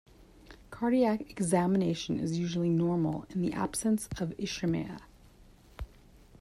Cardiac 0.71 1.29
examination 1.29 2.19
is 2.19 2.39
usually 2.39 2.69
normal 2.71 3.27
in 3.29 3.43
the 3.43 3.53
absence 3.53 4.07
of 4.19 4.35
ischemia. 4.39 4.99